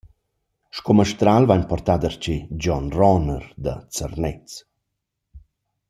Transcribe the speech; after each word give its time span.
Sco 0.77 0.91
mastral 0.99 1.43
vain 1.49 1.63
portà 1.71 1.93
darcheu 2.01 2.41
Gion 2.61 2.87
Roner 2.97 3.43
da 3.65 3.75
Zernez. 3.95 4.51